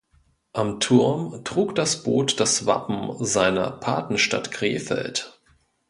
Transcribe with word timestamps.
Am 0.53 0.79
Turm 0.79 1.43
trug 1.43 1.75
das 1.75 2.01
Boot 2.01 2.39
das 2.39 2.65
Wappen 2.65 3.23
seiner 3.23 3.69
Patenstadt 3.69 4.49
Krefeld. 4.49 5.39